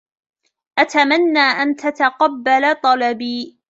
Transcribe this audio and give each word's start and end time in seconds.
أتمنى 0.77 1.39
أن 1.39 1.75
تتقبل 1.75 2.75
طلبي. 2.83 3.57